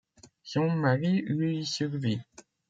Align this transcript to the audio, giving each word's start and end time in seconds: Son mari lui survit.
Son 0.41 0.67
mari 0.71 1.21
lui 1.27 1.63
survit. 1.63 2.21